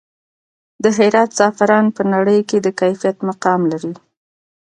د 0.83 0.85
هرات 0.97 1.29
زعفران 1.39 1.85
په 1.95 2.01
نړۍ 2.13 2.39
کې 2.49 2.57
د 2.65 2.67
کیفیت 2.79 3.17
مقام 3.29 3.61
لري 3.71 3.93